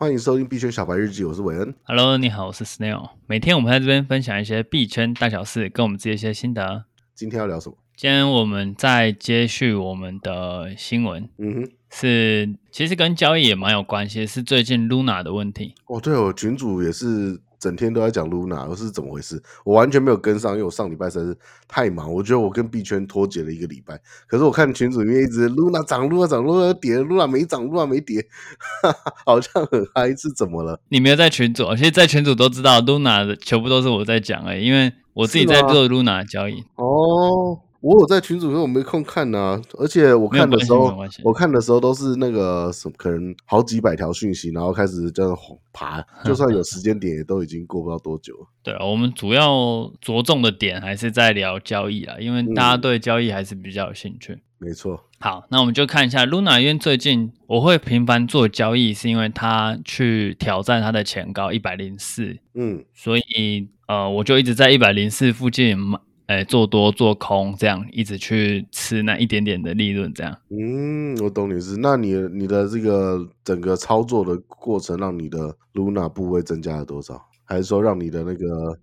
[0.00, 1.74] 欢迎收听币圈小白日记，我是韦恩。
[1.82, 3.10] Hello，你好，我是 Snail。
[3.26, 6.84] 每天我们在这边分享一些币圈大小事，跟我们自己一些心得。
[7.16, 7.76] 今天要聊什么？
[7.96, 11.28] 今天我们在接续我们的新闻。
[11.38, 15.74] 嗯哼，是其实跟交易也蛮有关系，是最近 Luna 的问题。
[15.86, 17.40] 哦，对哦，群主也是。
[17.58, 19.42] 整天都在讲 Luna，我是怎么回事？
[19.64, 21.36] 我完全没有跟上，因为我上礼拜实在是
[21.66, 22.12] 太忙。
[22.12, 24.00] 我觉得我跟币圈脱节了一个礼拜。
[24.26, 28.26] 可是我看群主里面一直 Luna 涨，Luna 涨，Luna 跌，Luna 没涨，Luna 没跌，
[28.82, 30.80] 哈哈，好像很嗨，是怎么了？
[30.88, 36.64] 你没有在群主，其实在群主都知道 Luna 的全部都是我在讲诶，因为我自己在做 Luna 交易。
[36.76, 37.60] 哦。
[37.80, 39.62] 我有在群组，可是我没空看呐、啊。
[39.78, 40.92] 而且我看的时候，
[41.22, 45.36] 我看的时候都是那个什么，可能好几百条讯息，然后开始这样
[45.72, 46.04] 爬。
[46.24, 48.46] 就算有时间点，也都已经过不到多久了。
[48.62, 54.32] 对啊，我们主要着重的点还是在聊交易啊，因为大家对交易还是比较有兴趣。
[54.32, 55.04] 嗯、没错。
[55.20, 62.38] 好，那我们就看一下 Luna，因为最近我会频繁做交易，是因为他去挑战他的前高一百零四。
[62.54, 66.00] 嗯，所以呃，我就一直在一百零四附近买。
[66.28, 70.38] 哎，做多做空，这样一直去吃那一点点的利润，这样。
[70.50, 71.78] 嗯，我懂你是。
[71.78, 77.18] 那你你的这个整个操作的过程，让你的 Luna 部位增加了多少？
[77.46, 78.78] 还是说让你的那个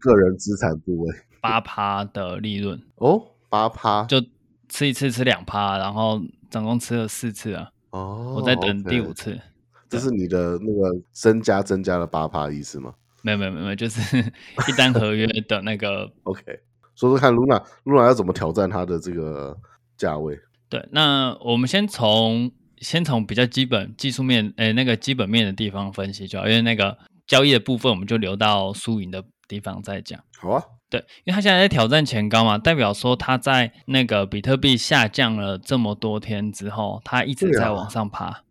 [0.00, 2.80] 个人资产部位八趴的利润？
[2.98, 4.24] 哦，八趴，就
[4.68, 7.68] 吃一次吃两趴，然后总共吃了四次啊。
[7.90, 9.32] 哦，我在等第五次。
[9.32, 9.40] Okay.
[9.88, 12.94] 这是你的那个身家增加了八趴意思吗？
[13.22, 14.18] 没有没有没有，就是
[14.68, 16.08] 一单合约的那个。
[16.22, 16.60] OK。
[16.96, 19.56] 说说看，Luna，Luna 要怎么挑战它的这个
[19.96, 20.38] 价位？
[20.68, 30.18] 对，那我们先从先从比较基本技术面，诶，那个基本面的地方分析就好，因为那个交易的部分我们就留到输赢的地方再讲。
[30.38, 38.42] 好啊，对，因为它现在在挑战前高嘛，代表说它在那个比特币下降了这么多天之后，它一直在往上爬。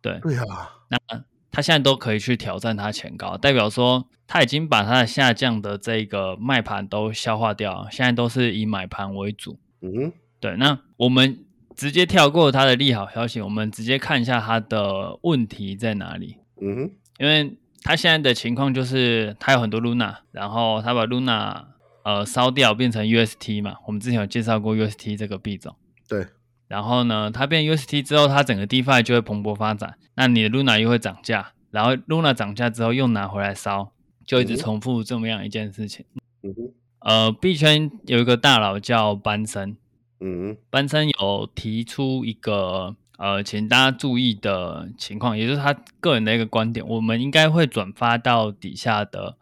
[0.00, 4.08] 对啊，对，呀啊，那它现在都可以去挑战它前高，代表说。
[4.30, 9.58] 他已经把它的下降的这个卖盘都消化掉，现在都是以买盘为主。
[9.80, 10.54] 嗯哼，对。
[10.56, 16.36] 那我们直接跳过它的利好消息，我们直接看一下它的问题在哪里。
[16.60, 21.64] 嗯哼，因为它现在的情况就是它有很多 Luna，然后它把 Luna
[22.04, 25.74] 呃烧掉变成 UST 嘛，我们之前有介绍过 UST 这个币种。
[26.06, 26.26] 对。
[26.68, 33.92] 然后呢，它变 UST 之后，它整个 DeFi 就会蓬勃发展，那你的 Luna 又会涨价，然后 Luna 涨价之后又拿回来烧。
[34.26, 36.04] 就一直重复这么样一件事情。
[36.42, 39.78] 嗯哼，呃，币圈有一个大佬叫班森，
[40.20, 49.38] 嗯哼，班森有提出一个呃，请大家注意的情况，也就是他个人的一个观点，我们应该会转发到底下的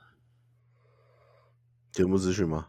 [1.90, 2.68] 节目资讯吗？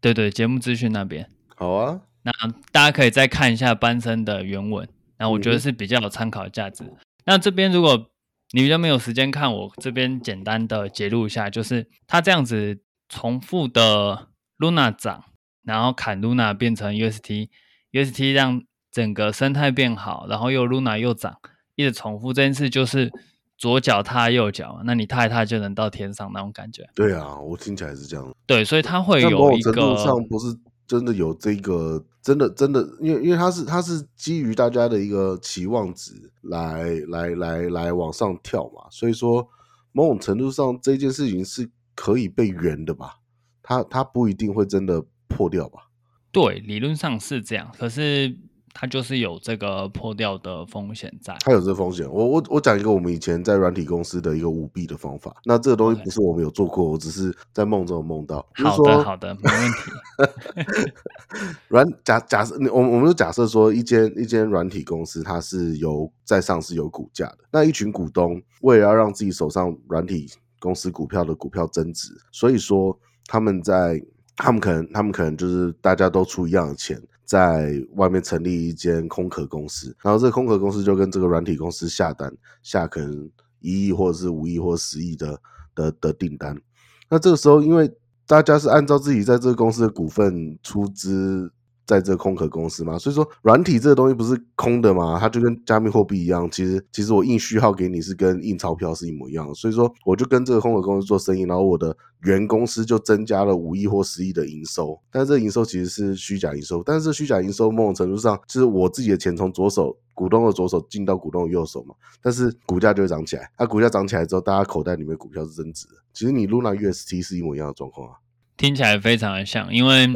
[0.00, 1.28] 对对，节目资讯那边。
[1.56, 2.32] 好啊，那
[2.70, 4.86] 大家可以再看一下班森的原文，
[5.18, 6.84] 那我觉得是比较有参考价值。
[6.84, 8.10] 嗯、那这边如果
[8.52, 15.24] 你比较没有时间看，我这边简单的揭露一下，就是他这样子重复的 Luna 涨，
[15.62, 21.38] 然后砍 Luna 变成 UST，UST 让整个生态变好，然后又 Luna 又涨，
[21.74, 23.10] 一直重复这件事，就是
[23.56, 26.86] 左脚踏右脚，那你踏一踏就能到天上那种感觉。
[26.94, 28.34] 对啊，我听起来是这样。
[28.46, 29.72] 对，所以它会有一个。
[29.72, 30.58] 程度上不是。
[30.90, 39.48] 真的有这个，真的真的，因为因为它是它是基于大家的一个期望值来来来来往上跳嘛，所以说
[39.92, 43.20] 某种程度上这件事情是可以被圆的吧，
[43.62, 45.90] 它它不一定会真的破掉吧？
[46.32, 48.36] 对，理论上是这样，可是。
[48.72, 52.10] 它就是有这个破掉的风险在，它有这个风险。
[52.10, 55.34] 我我我讲一个我们以前在软体公司的一个舞弊的方法。
[55.44, 58.46] 那这个东西不是我们有做过，我只是在梦中有梦到。
[58.54, 60.92] 好的，好的，没问题。
[61.68, 67.38] 软假假设，我我们就假设说一间一间软体公司，它是有在上市有股价的。
[67.50, 74.00] 那一群股东为了要让自己手上软体公司股票的股票增值，所以说他们在
[74.36, 77.00] 他们可能他们可能就是大家都出一样的钱。
[77.30, 83.30] 在外面成立一间空壳公司，然后这个空壳公司就跟这个软体公司下单，下可能
[83.60, 85.40] 一亿或者是五亿或十亿的
[85.76, 86.60] 的的订单。
[87.08, 87.88] 那这个时候，因为
[88.26, 91.52] 大家是按照自己在这个公司的股份出资。
[91.90, 118.14] 在这空壳公司嘛，所以说软体这个东西不是空的嘛，它就跟加密货币一样，其实其实我印序号给你是跟印钞票是一模一样的，所以说我就跟这个空壳公司做生意，然后我的原公司就增加了五亿或十亿的营收，但是这营收其实是虚假营收，但是虚假营收某种程度上就是我自己的钱从左手股东的左手进到股东的右手嘛，但是股价就会涨起来，它股价涨起来之后，大家口袋里面股票是增值的，其实你 Luna UST 是一模一样的状况啊。
[118.60, 120.06] 听起来非常的像，因为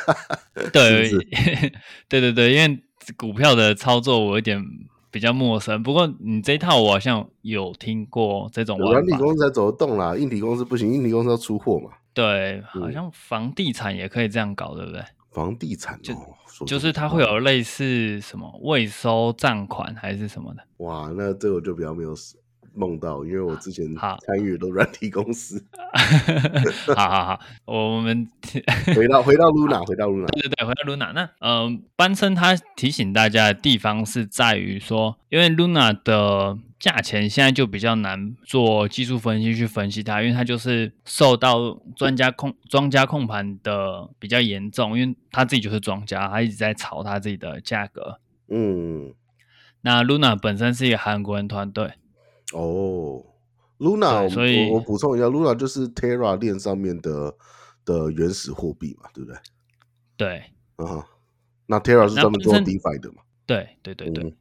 [0.72, 1.72] 对，是是
[2.08, 2.82] 对对对，因为
[3.18, 4.58] 股票的操作我有点
[5.10, 5.82] 比较陌生。
[5.82, 8.92] 不过你这一套我好像有听过这种玩法。
[8.92, 11.90] 软体公司才走得动啦，硬体公司不行，硬体公司要出货嘛。
[12.14, 15.02] 对，好像房地产也可以这样搞，对不对？
[15.30, 20.62] 房地产、哦、就就是它会有类似什么未收账款还是什么的。
[20.78, 22.14] 哇，那这个我就比较没有
[22.74, 25.64] 梦到，因为我之前参与的软体公司。
[26.96, 28.26] 好好好，我们
[28.96, 31.12] 回到回到 Luna，回到 Luna，对对对，回到 Luna。
[31.12, 48.18] 那嗯、呃，班森他提醒大家的地方是在于说，因为 Luna 的价钱现在就比较难做技术分析去分析它，因为它就是受到专家控庄家控盘的比较严重，因为他自己就是庄家，他一直在炒他自己的价格。
[48.48, 49.14] 嗯，
[49.82, 51.92] 那 Luna 本身是一个韩国人团队。
[52.52, 53.24] 哦
[53.78, 57.34] ，Luna，所以我补充一下，Luna 就是 Terra 链上面的
[57.84, 59.38] 的原始货币嘛，对不对？
[60.16, 60.44] 对，
[60.76, 61.04] 嗯哼，
[61.66, 63.22] 那 Terra 是专门做 DeFi 的嘛？
[63.46, 64.24] 对对对对。
[64.24, 64.32] 嗯、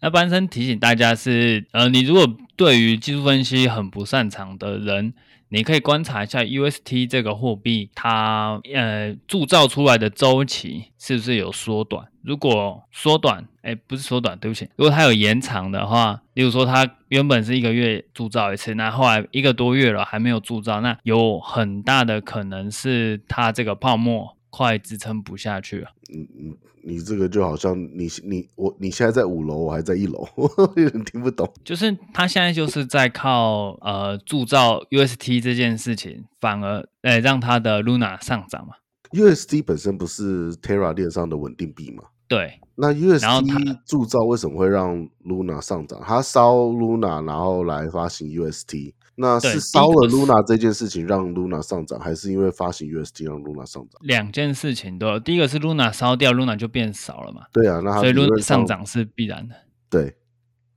[0.00, 2.26] 那班森提醒大家是，呃，你如果
[2.56, 5.14] 对于技术分析很不擅长的人。
[5.54, 12.08] 你可以观察一下 UST 这个货币，它呃铸造出来的周期是不是有缩短？
[12.22, 25.88] 如果缩短，哎，不是缩短，对不起，如果它有延长的话，例如说它原本是一个月铸造一次，那后来一个多月了还没有铸造，那有很大的可能是它这个泡沫快支撑不下去了。
[26.14, 26.56] 嗯嗯。
[26.86, 30.28] 你这个就好像你你我你现在在五楼，我还在一楼，
[30.76, 31.50] 有点听不懂。
[31.64, 38.74] 就是他现在就是在靠呃铸造 UST 这件事情，反而呃让他的 Luna 上涨嘛。
[39.12, 42.04] UST 本身不是 Terra 链上的稳定币吗？
[42.28, 42.60] 对。
[42.76, 45.98] 那 UST 铸造为什么会让 Luna 上涨？
[46.04, 48.92] 他烧 Luna 然后来发行 UST。
[49.16, 54.00] 那是烧了 Luna 这件事情让 Luna 上涨，还是因为发行 UST 让 Luna 上涨？
[54.02, 55.20] 两件事情都有。
[55.20, 57.42] 第一个是 Luna 烧掉，Luna 就变少了嘛。
[57.52, 59.54] 对啊，那所以 Luna 上涨是必然的。
[59.88, 60.16] 对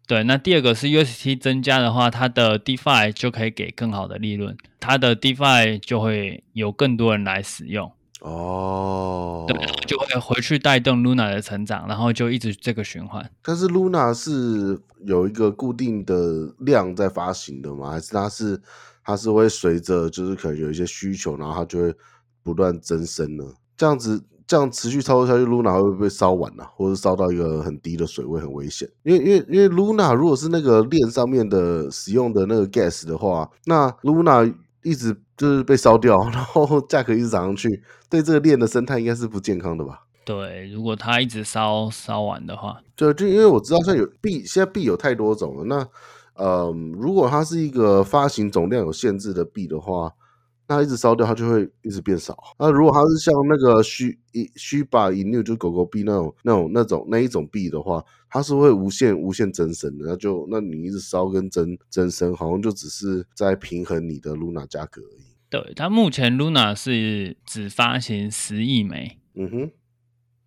[0.06, 7.92] 对，那第二个是 UST 增加的话，它的 DeFi 就可以给更好的利润，它的 DeFi 就会有更多人来使用。
[8.22, 9.56] 哦，对，
[9.86, 13.30] 就会回去带动 Luna 的成长，然后就一直这个循环。
[13.44, 17.92] 但是 Luna 是有一个固定的量在发行的吗？
[17.92, 18.62] 还是它是
[19.04, 21.94] 它是会随着就是可能有一些需求，然后它就会
[22.42, 23.44] 不断增生呢？
[23.78, 26.72] 这样子这样持续操作下去，Luna 会不会被烧完呢、啊？
[26.76, 28.90] 或者烧到一个很低的水位，很危险？
[29.04, 34.52] 因为因为因为 Luna 如果是那个链上面的使用的那个 gas 的话，那 Luna
[34.84, 40.02] 一直就是被烧掉， 然后价格一直涨上去，对这个链的生态应该是不健康的吧？
[40.26, 45.64] 对，如果它一直烧烧完的话，对，就因为我知道像有币，现在币有太多种了。
[45.66, 45.88] 那
[46.36, 50.12] 呃，如果它是一个发行总量有限制的币的话。
[50.68, 52.38] 那一直烧掉，它就会一直变少。
[52.60, 60.06] 那如果它是像那个虚一虚把一六就狗狗币那种那种那种那一种币的话，它是会无限无限增生的。
[60.08, 65.26] 那就那你一直烧跟增增生，好像就只是在平衡你的 Luna 价格而已。
[65.50, 69.20] 对，它目前 Luna 是只发行十亿枚。
[69.36, 69.72] 嗯哼，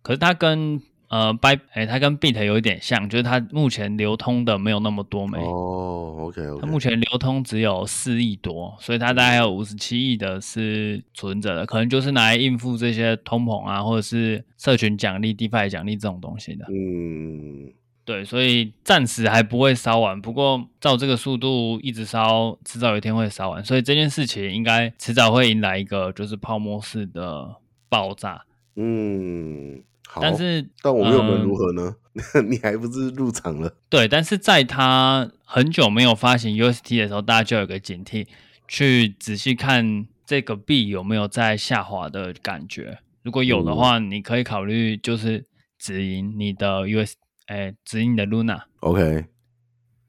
[0.01, 0.81] 可是它跟。
[1.11, 6.15] 呃，By 哎，它跟 Bit 有一点像，就是它目前流通的没有那么多枚哦。
[6.21, 16.65] OK OK，它目前流通只有四亿多，所以它大概有五十七亿的是存着的，可能就是拿来应付这些通膨啊，或者是社群奖励、DeFi 奖励这种东西的。
[16.69, 17.73] 嗯，
[18.05, 20.21] 对，所以暂时还不会烧完。
[20.21, 23.61] 不过照这个速度一直烧，迟早有一天会烧完。
[23.65, 27.57] 所以这件事情应该迟早会迎来一个就是泡沫式的
[27.89, 28.45] 爆炸。
[28.77, 29.83] 嗯。
[30.13, 31.95] 好但是，但我们又能如何呢？
[32.33, 33.73] 嗯、 你还不是入场了？
[33.89, 38.27] 对，但是在他很久没有发行 UST 的时候，大家就有个警惕，
[38.67, 42.99] 去仔细看这个币有没有在下滑的感觉。
[43.23, 45.45] 如果有的话，嗯、你可以考虑就是
[45.79, 47.13] 止盈你的 US，
[47.45, 48.63] 哎，止盈你的 Luna。
[48.81, 49.27] OK，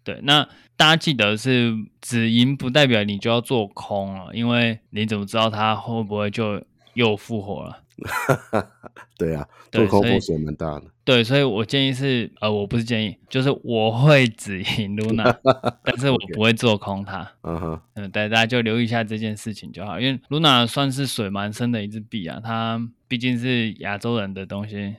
[0.03, 0.43] 对，那
[0.77, 6.61] 大家记得是止盈，不代表你就要做空了，因为你怎么知道它会不会就
[6.95, 7.82] 又复活了？
[9.19, 10.85] 对啊，做空风险蛮大的。
[11.05, 15.37] 对，所以我建议是，呃，我不是建议，就是我会止盈 Luna，
[15.85, 17.31] 但是我不会做空它。
[17.43, 24.97] 嗯哼，嗯，对，大家就留意一下这件事情就好，因为 Luna 算是水蛮深的一支币啊，它毕竟是亚洲人的东西。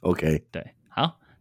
[0.00, 0.83] OK，对，好，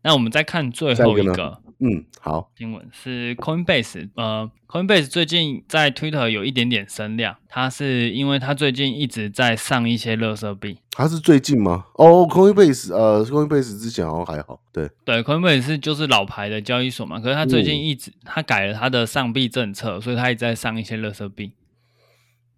[0.04, 1.60] 那我们再看最后一个。
[1.80, 2.50] 嗯，好。
[2.58, 10.78] 新闻是 Coinbase，呃，Coinbase 最近在 Twitter 有一点点声量，它是因为它最近一直在上一些垃圾币。
[10.92, 11.86] 它是最近吗？
[11.96, 14.90] 哦，Coinbase，呃，Coinbase 之前好像还好，对。
[15.04, 21.52] 对，Coinbase 就是老牌的交易所嘛，可是它最近一直它、嗯、改了它的上币政策，所以它一直在上一些垃圾币。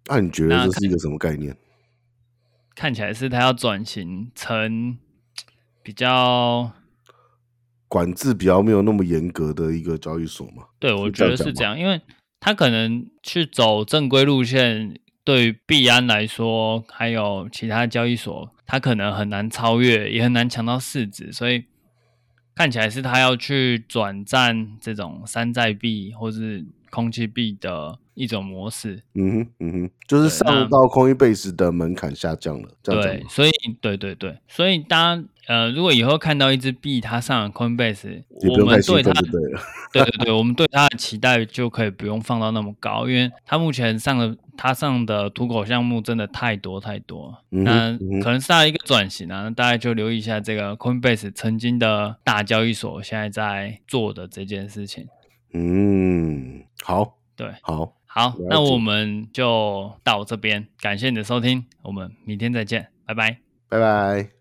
[0.06, 1.56] 那、啊、你觉得这是一个什么概念？
[2.76, 4.96] 看，看起来是它要转型成
[5.82, 6.70] 比较。
[7.88, 10.64] 管制比较没有那么严格的一个交易所嘛？
[10.78, 12.00] 对，我觉得是这样，因为
[12.40, 21.64] 他可能去走正规路线，对于币安来说，还有其他交易所，他可能很难超越，也很难抢到市值，所以
[22.56, 29.02] 看起来是他要去转战这种山寨币或是空气币的一种模式。
[29.14, 32.68] 嗯哼，嗯哼，就是上到 Coinbase 的门槛下降了。
[32.82, 35.22] 对，所以对对对，所以大家。
[35.48, 39.12] 呃，如果以后看到一只币它上了 Coinbase，我们对它，
[39.92, 55.06] 对对对，我们对它的期待就可以不用放到那么高，因为它目前上的它上的土狗项目真的太多太多，嗯、那可能是它一个转型啊，那大家就留意一下这个 Coinbase 曾经的大交易所现在在做的这件事情。
[55.52, 64.35] 嗯，好，对，好，好，那我们就到这边，感谢你的收听，我们明天再见，拜拜，拜拜。